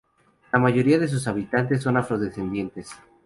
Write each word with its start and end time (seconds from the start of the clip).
La 0.51 0.57
mayoría 0.57 0.97
de 0.97 1.07
sus 1.07 1.27
habitantes 1.27 1.83
son 1.83 1.95
afrodescendientes. 1.95 2.89